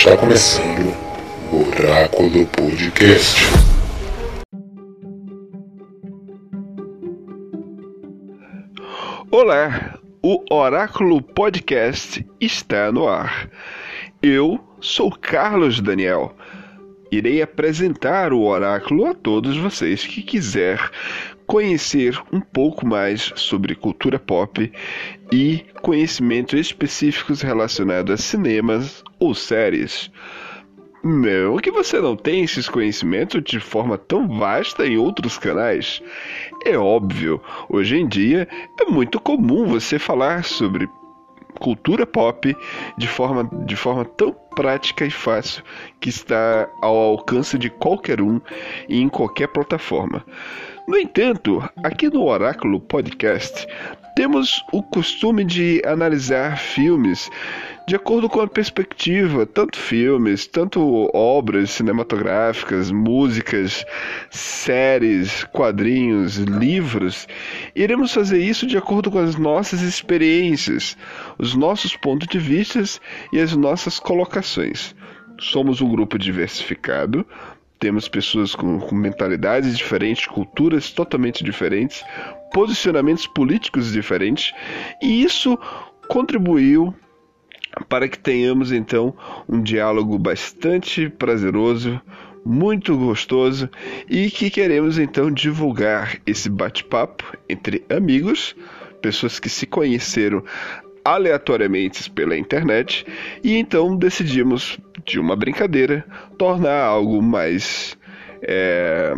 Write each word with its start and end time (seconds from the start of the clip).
Está 0.00 0.16
começando 0.16 0.96
o 1.52 1.68
Oráculo 1.68 2.46
Podcast. 2.46 3.38
Olá, 9.30 9.98
o 10.22 10.42
Oráculo 10.50 11.20
Podcast 11.20 12.26
está 12.40 12.90
no 12.90 13.06
ar. 13.06 13.50
Eu 14.22 14.58
sou 14.80 15.10
Carlos 15.10 15.82
Daniel. 15.82 16.34
Irei 17.10 17.42
apresentar 17.42 18.32
o 18.32 18.42
oráculo 18.42 19.06
a 19.06 19.14
todos 19.14 19.56
vocês 19.56 20.06
que 20.06 20.22
quiser 20.22 20.90
conhecer 21.44 22.16
um 22.32 22.40
pouco 22.40 22.86
mais 22.86 23.32
sobre 23.34 23.74
cultura 23.74 24.18
pop 24.18 24.72
e 25.32 25.64
conhecimentos 25.82 26.60
específicos 26.60 27.42
relacionados 27.42 28.14
a 28.14 28.16
cinemas 28.16 29.02
ou 29.18 29.34
séries. 29.34 30.10
Não 31.02 31.56
que 31.56 31.70
você 31.70 31.98
não 31.98 32.14
tenha 32.14 32.44
esses 32.44 32.68
conhecimentos 32.68 33.42
de 33.42 33.58
forma 33.58 33.98
tão 33.98 34.28
vasta 34.28 34.86
em 34.86 34.96
outros 34.96 35.38
canais. 35.38 36.00
É 36.64 36.76
óbvio, 36.78 37.42
hoje 37.68 37.96
em 37.96 38.06
dia 38.06 38.46
é 38.78 38.84
muito 38.84 39.18
comum 39.18 39.66
você 39.66 39.98
falar 39.98 40.44
sobre 40.44 40.88
cultura 41.58 42.06
pop 42.06 42.56
de 42.98 43.08
forma, 43.08 43.48
de 43.64 43.76
forma 43.76 44.04
tão 44.04 44.32
prática 44.54 45.04
e 45.04 45.10
fácil 45.10 45.62
que 46.00 46.08
está 46.08 46.68
ao 46.82 46.96
alcance 46.96 47.58
de 47.58 47.70
qualquer 47.70 48.20
um 48.20 48.40
e 48.88 49.00
em 49.00 49.08
qualquer 49.08 49.48
plataforma. 49.48 50.24
No 50.86 50.96
entanto, 50.96 51.62
aqui 51.84 52.08
no 52.08 52.24
Oráculo 52.26 52.80
Podcast, 52.80 53.66
temos 54.14 54.64
o 54.72 54.82
costume 54.82 55.44
de 55.44 55.82
analisar 55.84 56.58
filmes 56.58 57.30
de 57.90 57.96
acordo 57.96 58.28
com 58.28 58.40
a 58.40 58.46
perspectiva, 58.46 59.44
tanto 59.44 59.76
filmes, 59.76 60.46
tanto 60.46 61.10
obras 61.12 61.70
cinematográficas, 61.72 62.92
músicas, 62.92 63.84
séries, 64.30 65.42
quadrinhos, 65.52 66.36
livros. 66.36 67.26
Iremos 67.74 68.14
fazer 68.14 68.38
isso 68.38 68.64
de 68.64 68.78
acordo 68.78 69.10
com 69.10 69.18
as 69.18 69.34
nossas 69.34 69.80
experiências, 69.82 70.96
os 71.36 71.56
nossos 71.56 71.96
pontos 71.96 72.28
de 72.28 72.38
vista 72.38 72.80
e 73.32 73.40
as 73.40 73.56
nossas 73.56 73.98
colocações. 73.98 74.94
Somos 75.40 75.80
um 75.80 75.88
grupo 75.88 76.16
diversificado, 76.16 77.26
temos 77.80 78.08
pessoas 78.08 78.54
com, 78.54 78.78
com, 78.78 78.94
mentalidades 78.94 79.76
diferentes, 79.76 80.26
culturas 80.26 80.90
totalmente 80.90 81.42
diferentes, 81.42 82.04
posicionamentos 82.52 83.26
políticos 83.26 83.90
diferentes, 83.90 84.52
e 85.02 85.22
isso 85.24 85.58
contribuiu 86.06 86.94
para 87.88 88.06
que 88.06 88.18
tenhamos 88.18 88.70
então 88.70 89.16
um 89.48 89.62
diálogo 89.62 90.18
bastante 90.18 91.08
prazeroso, 91.08 92.00
muito 92.44 92.96
gostoso 92.96 93.68
e 94.08 94.30
que 94.30 94.50
queremos 94.50 94.98
então 94.98 95.30
divulgar 95.30 96.18
esse 96.26 96.48
bate-papo 96.50 97.24
entre 97.48 97.84
amigos, 97.88 98.54
pessoas 99.00 99.38
que 99.38 99.48
se 99.48 99.66
conheceram 99.66 100.42
aleatoriamente 101.04 102.10
pela 102.10 102.36
internet 102.36 103.06
e 103.42 103.56
então 103.56 103.96
decidimos 103.96 104.78
de 105.10 105.18
uma 105.18 105.34
brincadeira 105.34 106.04
tornar 106.38 106.84
algo 106.84 107.20
mais 107.20 107.98
é, 108.42 109.12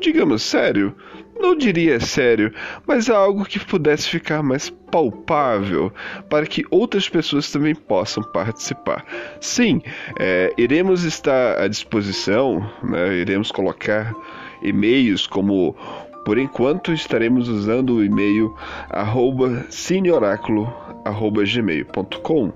digamos 0.00 0.42
sério. 0.42 0.94
Não 1.38 1.54
diria 1.54 2.00
sério, 2.00 2.50
mas 2.86 3.10
algo 3.10 3.44
que 3.44 3.60
pudesse 3.60 4.08
ficar 4.08 4.42
mais 4.42 4.70
palpável 4.70 5.92
para 6.30 6.46
que 6.46 6.64
outras 6.70 7.10
pessoas 7.10 7.52
também 7.52 7.74
possam 7.74 8.22
participar. 8.32 9.04
Sim, 9.38 9.82
é, 10.18 10.50
iremos 10.56 11.04
estar 11.04 11.60
à 11.60 11.68
disposição, 11.68 12.66
né, 12.82 13.18
iremos 13.18 13.52
colocar 13.52 14.14
e-mails 14.62 15.26
como 15.26 15.76
por 16.24 16.38
enquanto 16.38 16.90
estaremos 16.90 17.50
usando 17.50 17.96
o 17.96 18.04
e-mail 18.04 18.56
cineoráculo@gmail.com 19.68 22.52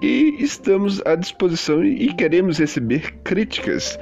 e 0.00 0.36
estamos 0.38 1.02
à 1.04 1.14
disposição 1.14 1.84
e 1.84 2.12
queremos 2.14 2.58
receber 2.58 3.12
críticas 3.24 3.98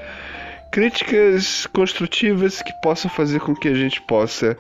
críticas 0.71 1.67
construtivas 1.67 2.61
que 2.61 2.73
possam 2.83 3.11
fazer 3.11 3.41
com 3.41 3.55
que 3.55 3.69
a 3.69 3.75
gente 3.75 4.01
possa 4.03 4.59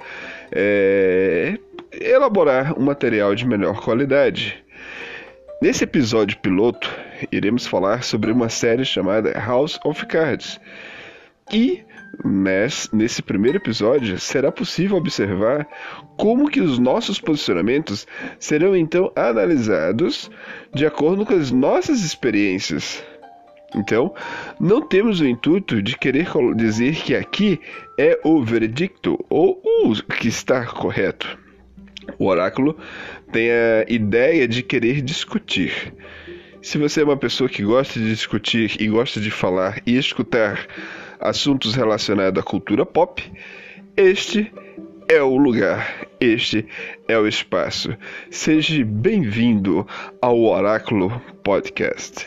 é, 0.50 1.58
elaborar 1.92 2.78
um 2.78 2.82
material 2.82 3.34
de 3.34 3.46
melhor 3.46 3.82
qualidade. 3.82 4.64
Nesse 5.60 5.84
episódio 5.84 6.38
piloto, 6.38 6.90
iremos 7.30 7.66
falar 7.66 8.02
sobre 8.02 8.32
uma 8.32 8.48
série 8.48 8.84
chamada 8.84 9.32
House 9.32 9.78
of 9.84 10.06
Cards. 10.06 10.60
E 11.52 11.84
nesse 12.92 13.22
primeiro 13.22 13.58
episódio 13.58 14.18
será 14.18 14.50
possível 14.50 14.96
observar 14.96 15.66
como 16.16 16.50
que 16.50 16.60
os 16.60 16.78
nossos 16.78 17.20
posicionamentos 17.20 18.06
serão 18.38 18.76
então 18.76 19.12
analisados 19.14 20.30
de 20.74 20.86
acordo 20.86 21.24
com 21.24 21.34
as 21.34 21.50
nossas 21.50 22.02
experiências. 22.02 23.04
Então, 23.74 24.14
não 24.58 24.80
temos 24.80 25.20
o 25.20 25.26
intuito 25.26 25.82
de 25.82 25.96
querer 25.98 26.28
dizer 26.56 26.96
que 26.96 27.14
aqui 27.14 27.60
é 27.98 28.18
o 28.24 28.42
veredicto 28.42 29.22
ou 29.28 29.60
o 29.64 29.94
que 30.14 30.28
está 30.28 30.64
correto. 30.64 31.38
O 32.18 32.26
oráculo 32.26 32.76
tem 33.32 33.50
a 33.50 33.84
ideia 33.88 34.46
de 34.46 34.62
querer 34.62 35.02
discutir. 35.02 35.92
Se 36.62 36.78
você 36.78 37.00
é 37.00 37.04
uma 37.04 37.16
pessoa 37.16 37.50
que 37.50 37.62
gosta 37.62 37.98
de 37.98 38.08
discutir 38.08 38.76
e 38.80 38.88
gosta 38.88 39.20
de 39.20 39.30
falar 39.30 39.80
e 39.84 39.96
escutar 39.96 40.66
assuntos 41.20 41.74
relacionados 41.74 42.40
à 42.40 42.44
cultura 42.44 42.84
pop, 42.84 43.22
este 43.96 44.52
é 45.08 45.22
o 45.22 45.36
lugar, 45.36 46.06
este 46.20 46.66
é 47.08 47.18
o 47.18 47.26
espaço. 47.26 47.96
Seja 48.30 48.84
bem-vindo 48.84 49.86
ao 50.20 50.40
Oráculo 50.42 51.20
Podcast. 51.42 52.26